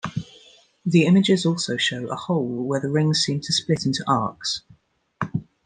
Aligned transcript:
The 0.83 1.05
images 1.05 1.45
also 1.45 1.77
show 1.77 2.07
a 2.07 2.15
hole 2.15 2.65
where 2.65 2.79
the 2.79 2.89
rings 2.89 3.21
seem 3.23 3.39
to 3.41 3.53
split 3.53 3.85
into 3.85 4.03
arcs. 4.07 4.63